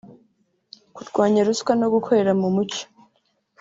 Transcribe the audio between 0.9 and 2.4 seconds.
kurwanya ruswa no gukorera